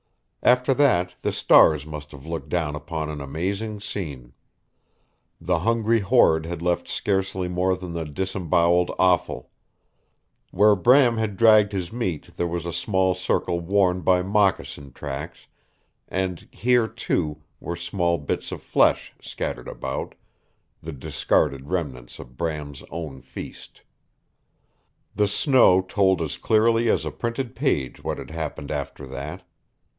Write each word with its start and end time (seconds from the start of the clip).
After 0.41 0.73
that 0.73 1.13
the 1.21 1.31
stars 1.31 1.85
must 1.85 2.11
have 2.11 2.25
looked 2.25 2.49
down 2.49 2.73
upon 2.73 3.11
an 3.11 3.21
amazing 3.21 3.79
scene. 3.79 4.33
The 5.39 5.59
hungry 5.59 5.99
horde 5.99 6.47
had 6.47 6.63
left 6.63 6.87
scarcely 6.87 7.47
more 7.47 7.75
than 7.75 7.93
the 7.93 8.05
disemboweled 8.05 8.89
offal. 8.97 9.51
Where 10.49 10.75
Bram 10.75 11.17
had 11.17 11.37
dragged 11.37 11.73
his 11.73 11.93
meat 11.93 12.35
there 12.35 12.47
was 12.47 12.65
a 12.65 12.73
small 12.73 13.13
circle 13.13 13.59
worn 13.59 14.01
by 14.01 14.23
moccasin 14.23 14.91
tracks, 14.91 15.45
and 16.07 16.47
here, 16.51 16.87
too, 16.87 17.43
were 17.59 17.75
small 17.75 18.17
bits 18.17 18.51
of 18.51 18.63
flesh, 18.63 19.13
scattered 19.21 19.67
about 19.67 20.15
the 20.81 20.91
discarded 20.93 21.69
remnants 21.69 22.17
of 22.17 22.35
Bram's 22.37 22.83
own 22.89 23.21
feast. 23.21 23.83
The 25.13 25.27
snow 25.27 25.81
told 25.83 26.19
as 26.23 26.39
clearly 26.39 26.89
as 26.89 27.05
a 27.05 27.11
printed 27.11 27.53
page 27.53 28.03
what 28.03 28.17
had 28.17 28.31
happened 28.31 28.71
after 28.71 29.05
that. 29.05 29.43